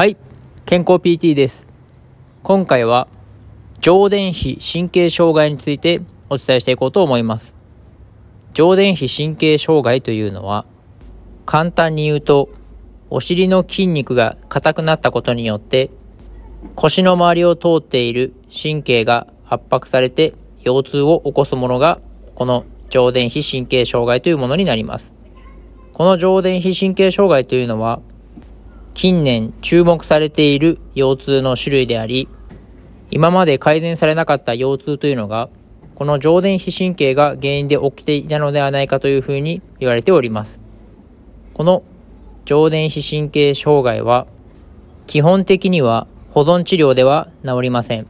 [0.00, 0.16] はい、
[0.64, 1.68] 健康 PT です。
[2.42, 3.06] 今回は
[3.82, 6.00] 上伝皮神経障害について
[6.30, 7.54] お伝えしていこうと思います。
[8.54, 10.64] 上伝皮神経障害というのは
[11.44, 12.48] 簡単に言うと
[13.10, 15.90] お尻の筋肉が硬くなったことによって
[16.76, 20.32] 腰の周りを通っている神経が圧迫されて
[20.62, 22.00] 腰痛を起こすものが
[22.34, 25.12] この上伝皮神経障害というものになります。
[25.92, 28.00] この上伝皮神経障害というのは
[29.00, 32.28] 近年注目されている腰痛の種類であり、
[33.10, 35.48] 今まで改善されなかった腰痛というのが、
[35.94, 40.60] この上伝皮神経が原因で起きていたのではないかというふうに言われております。
[41.54, 41.82] この
[42.44, 44.26] 上伝皮神経障害は、
[45.06, 48.06] 基本的には保存治療では治りません。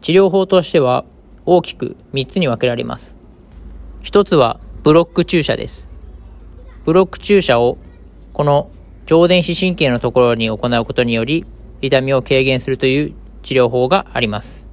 [0.00, 1.04] 治療法としては
[1.44, 3.14] 大きく3つに分けられます。
[4.04, 5.90] 1つはブロック注射です。
[6.86, 7.76] ブロック注射を
[8.32, 8.70] この
[9.08, 11.46] 上伝皮神経のところに行うことにより
[11.80, 14.66] 痛みを軽減するという治療法があります。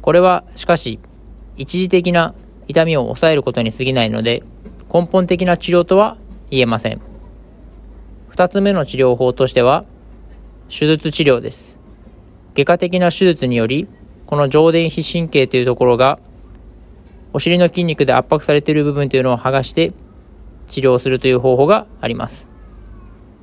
[0.00, 0.98] これはしかし
[1.56, 2.34] 一時的な
[2.66, 4.42] 痛みを抑えることに過ぎないので
[4.92, 6.16] 根本的な治療とは
[6.50, 7.00] 言えません。
[8.28, 9.84] 二つ目の治療法としては
[10.68, 11.78] 手術治療です。
[12.56, 13.86] 外科的な手術により
[14.26, 16.18] この上伝皮神経というところが
[17.32, 19.92] お尻の筋肉で圧迫されている部分というのを剥がして
[20.66, 22.51] 治療するという方法があります。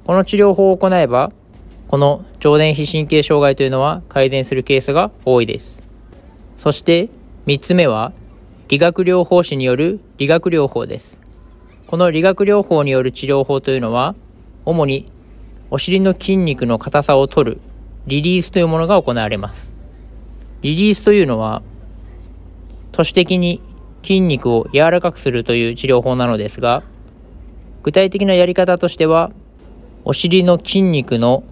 [0.10, 1.32] この治療法を行えば、
[1.88, 5.84] この上伝皮神経障害というのは改善するケースが多いです。
[6.58, 7.10] そして、
[7.46, 8.12] 3つ目は、
[8.70, 11.22] 理学療法士による理学療法です。
[11.86, 14.16] この理学療法による治療法というのは、
[14.66, 15.06] 主に
[15.70, 17.62] お尻の筋肉の硬さを取る
[18.08, 19.70] リリースというものが行われます。
[20.64, 21.62] リリースというのは、
[22.94, 23.62] 都市的に
[24.02, 26.82] 筋肉を柔らかくするという治療法なのですが、
[27.84, 29.30] 具体的なやり方としては、
[30.10, 31.44] お尻の筋肉の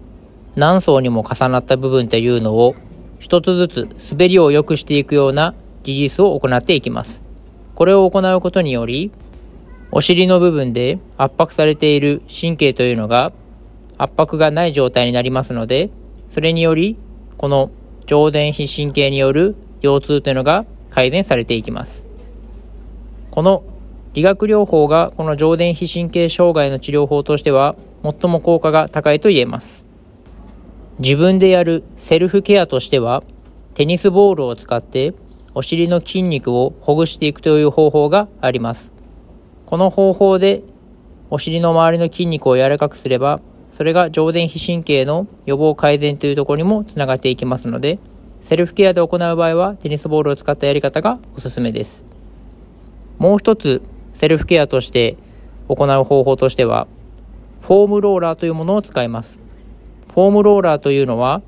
[0.56, 2.74] 何層にも重なった部分というのを
[3.20, 7.22] 一つずつ滑りを良くしていくようなリリースを行っていきます。
[7.76, 9.12] これを行うことにより、
[9.92, 13.30] お尻の部分で圧迫されている神経というのが
[13.96, 15.90] 圧迫がない状態になりますので、
[16.28, 16.96] それにより、
[17.36, 17.70] この
[18.06, 22.02] 上伝皮神経による腰痛というのが改善されていきます。
[23.30, 23.62] この
[24.14, 29.84] 理学療法がこの上伝皮神経障害の治療法としては最も効果が高いと言えます。
[30.98, 33.22] 自分でやるセルフケアとしては
[33.74, 35.14] テニスボールを使って
[35.54, 38.90] お尻の筋肉をほぐしていくという方法があります。
[39.66, 40.62] この方法で
[41.30, 43.40] お尻の周りの筋肉を柔らかくすれば
[43.76, 47.98] それが上伝皮神経の予防改善というところにもつながっていきますので
[48.42, 52.02] セルフケアで行う場合はテニスボールを使ったやり方がおすすめです。
[53.18, 53.82] もう一つ
[54.14, 55.16] セルフケアとして
[55.68, 56.86] 行う方法としては、
[57.68, 59.38] フォームローラーというものを使います。
[60.14, 61.42] フォームローラーというのは、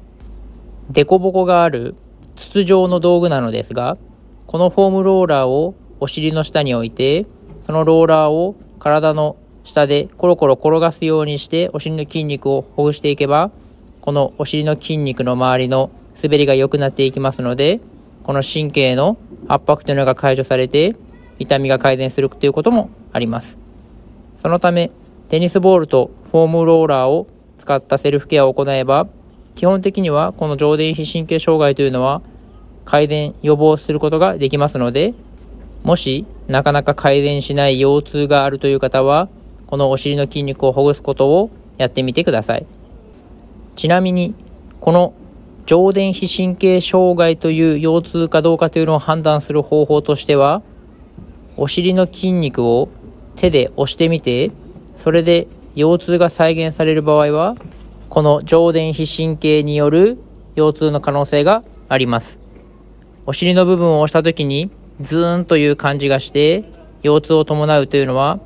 [0.91, 1.95] デココがある
[2.37, 3.97] 筒状の道具なのですが、
[4.47, 7.25] このフォームローラーをお尻の下に置いて、
[7.65, 13.51] そのローラーを体の下でコロコロ転がすようにしてお尻の筋肉をほぐしていけば、
[14.03, 15.91] このお尻の筋肉の周りの
[16.23, 17.81] 滑りが良くなっていきますので、
[18.25, 19.17] この神経の
[19.49, 20.97] 圧迫というのが解除されて、
[21.39, 23.57] 痛みが改善するということもあります。
[24.37, 24.91] そのため、
[25.31, 29.07] テニスボールとフォームローラーを使ったセルフケアを行えば、
[29.55, 32.21] 基本的にはこの上伝皮神経障害というのは
[32.85, 35.15] 改善、予防することができますので、
[35.85, 39.29] もしなかなか改善しない腰痛があるという方は、
[39.69, 42.67] このお尻の筋肉をほぐすことをやってみてください。
[43.77, 44.35] ちなみに、
[44.81, 45.15] この
[45.65, 50.63] 上伝皮神経障害という腰痛かどうかというのを判断する方法としては、
[51.57, 52.89] お尻の筋肉を
[53.37, 54.51] 手で押してみて、
[55.01, 57.57] それで腰痛が再現される場合は、
[58.11, 60.19] この上伝皮神経による
[60.57, 62.39] 腰痛の可能性があります。
[63.25, 66.65] お尻の部分を押した時にズーンという感じがして
[67.03, 68.41] 腰痛を伴うというのは、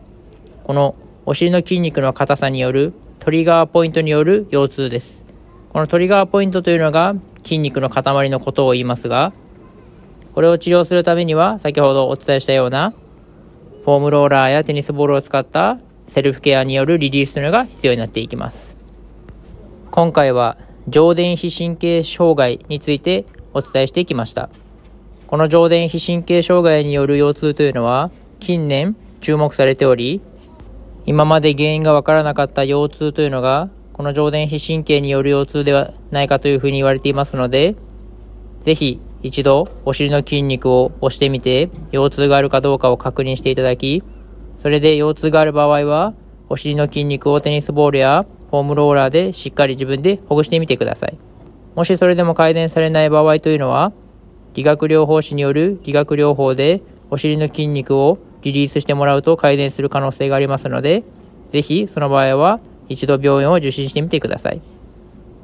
[0.63, 0.95] この
[1.27, 5.25] お尻の筋肉の硬さによるトリガーポイントによる腰痛です。
[5.73, 9.33] このトリガーポイントというのが筋肉の塊のことを言いますが、
[10.35, 12.93] これを治療するためには先ほどお伝えしたような
[13.85, 15.79] フォームローラーやテニスボールを使った
[16.09, 18.77] セルフケアによるリリースというのが必要になっていきます。
[19.91, 20.59] 今回は
[20.89, 24.51] 上伝皮神経障害についてお伝えしてきました。
[25.27, 28.11] この上伝皮神経障害による腰痛というのは
[28.41, 30.21] 近年注目されており、
[31.07, 37.77] 今まで原因がわからなかった腰痛というのがこの上伝皮神経による腰痛ではないかというふうに言われていますので、
[38.61, 44.03] ぜひ一度お尻の筋肉を押してみて腰痛があるかどうかを確認していただき、
[44.65, 46.15] それで腰痛がある場合は
[46.49, 51.19] お尻の筋肉をテニスボールやフォームローラーでしっかり自分でほぐしてみてください。
[51.75, 53.93] もしそれでも改善されない場合というのは、
[54.55, 56.81] 理学療法士による理学療法で
[57.11, 61.05] お尻の筋肉をリリースしてもらうと改善する可能性がありますので、
[61.49, 62.59] ぜひその場合は
[62.89, 64.63] 一度病院を受診してみてください。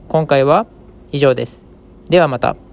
[0.09, 0.65] 今回は
[1.13, 1.67] 以上です。
[2.09, 2.70] ではまた。